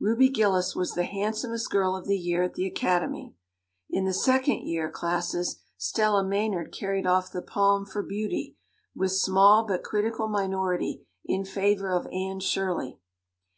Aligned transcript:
Ruby 0.00 0.30
Gillis 0.30 0.74
was 0.74 0.92
the 0.94 1.04
handsomest 1.04 1.68
girl 1.70 1.94
of 1.94 2.06
the 2.06 2.16
year 2.16 2.42
at 2.42 2.54
the 2.54 2.64
Academy; 2.66 3.34
in 3.90 4.06
the 4.06 4.14
Second 4.14 4.66
Year 4.66 4.90
classes 4.90 5.60
Stella 5.76 6.24
Maynard 6.24 6.72
carried 6.72 7.06
off 7.06 7.30
the 7.30 7.42
palm 7.42 7.84
for 7.84 8.02
beauty, 8.02 8.56
with 8.94 9.12
small 9.12 9.66
but 9.66 9.84
critical 9.84 10.28
minority 10.28 11.06
in 11.26 11.44
favor 11.44 11.90
of 11.90 12.06
Anne 12.10 12.40
Shirley. 12.40 12.98